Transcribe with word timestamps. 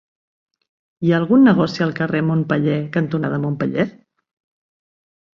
Hi 1.01 1.11
ha 1.11 1.17
algun 1.17 1.43
negoci 1.47 1.83
al 1.85 1.91
carrer 1.99 2.21
Montpeller 2.29 2.77
cantonada 2.95 3.39
Montpeller? 3.43 3.85